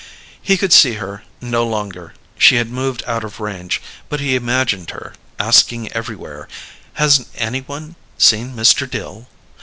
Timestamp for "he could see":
0.41-0.93